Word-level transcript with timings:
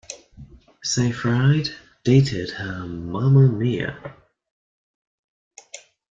Seyfried 0.81 1.75
dated 2.03 2.49
her 2.49 2.87
Mamma 2.87 3.47
Mia! 3.51 4.15